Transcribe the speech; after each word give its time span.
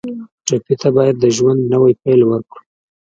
ټپي 0.47 0.75
ته 0.81 0.89
باید 0.95 1.15
د 1.19 1.25
ژوند 1.37 1.61
نوی 1.73 1.93
پیل 2.01 2.21
ورکړو. 2.25 2.61